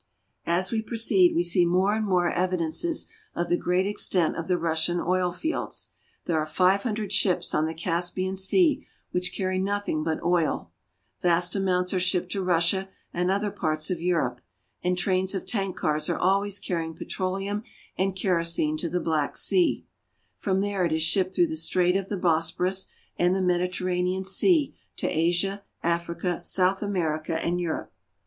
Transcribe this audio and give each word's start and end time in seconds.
As 0.47 0.71
we 0.71 0.81
proceed, 0.81 1.35
we 1.35 1.43
see 1.43 1.63
more 1.63 1.93
and 1.93 2.03
more 2.03 2.27
evidences 2.27 3.05
of 3.35 3.49
the 3.49 3.55
great 3.55 3.85
extent 3.85 4.35
of 4.35 4.47
the 4.47 4.57
Russian 4.57 4.99
oil 4.99 5.31
fields. 5.31 5.91
There 6.25 6.39
are 6.39 6.45
five 6.47 6.81
hun 6.81 6.95
dred 6.95 7.11
ships 7.11 7.53
on 7.53 7.67
the 7.67 7.75
Caspian 7.75 8.35
Sea 8.35 8.83
which 9.11 9.31
carry 9.31 9.59
nothing 9.59 10.03
but 10.03 10.19
oil; 10.23 10.71
vast 11.21 11.55
amounts 11.55 11.93
are 11.93 11.99
shipped 11.99 12.31
to 12.31 12.41
Russia 12.43 12.89
and 13.13 13.29
other 13.29 13.51
parts 13.51 13.91
of 13.91 14.01
Europe; 14.01 14.41
and 14.83 14.97
trains 14.97 15.35
of 15.35 15.45
tank 15.45 15.75
cars 15.75 16.09
are 16.09 16.17
always 16.17 16.59
carrying 16.59 16.95
petro 16.95 17.35
leum 17.35 17.61
and 17.95 18.15
kerosene 18.15 18.77
to 18.77 18.89
the 18.89 18.99
Black 18.99 19.37
Sea; 19.37 19.85
from 20.39 20.61
there 20.61 20.83
it 20.83 20.91
is 20.91 21.03
shipped 21.03 21.35
through 21.35 21.45
the 21.45 21.55
strait 21.55 21.95
of 21.95 22.09
the 22.09 22.17
Bosporus 22.17 22.87
and 23.19 23.35
the 23.35 23.39
Mediter 23.39 23.85
ranean 23.85 24.25
Sea 24.25 24.73
to 24.97 25.07
Asia, 25.07 25.61
Africa, 25.83 26.43
South 26.43 26.81
America, 26.81 27.39
and 27.39 27.61
Europe. 27.61 27.93